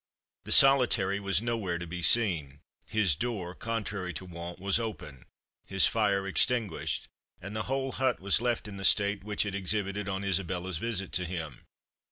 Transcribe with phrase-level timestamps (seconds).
[0.45, 5.25] The Solitary was nowhere to be seen; his door, contrary to wont, was open,
[5.67, 7.07] his fire extinguished,
[7.39, 11.11] and the whole hut was left in the state which it exhibited on Isabella's visit
[11.11, 11.67] to him.